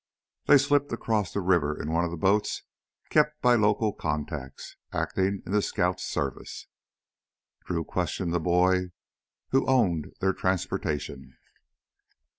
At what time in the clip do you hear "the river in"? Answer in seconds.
1.31-1.91